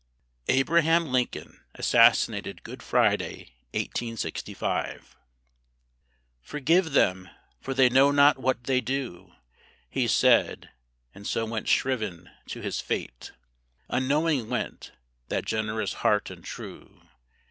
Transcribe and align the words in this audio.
ABRAHAM 0.47 1.11
LINCOLN 1.11 1.59
ASSASSINATED 1.75 2.63
GOOD 2.63 2.81
FRIDAY, 2.81 3.53
1865 3.75 5.15
"Forgive 6.41 6.93
them, 6.93 7.29
for 7.59 7.75
they 7.75 7.87
know 7.87 8.09
not 8.09 8.39
what 8.39 8.63
they 8.63 8.81
do!" 8.81 9.33
He 9.91 10.07
said, 10.07 10.71
and 11.13 11.27
so 11.27 11.45
went 11.45 11.67
shriven 11.67 12.31
to 12.47 12.61
his 12.61 12.81
fate, 12.81 13.33
Unknowing 13.89 14.49
went, 14.49 14.91
that 15.27 15.45
generous 15.45 15.93
heart 16.01 16.31
and 16.31 16.43
true. 16.43 17.03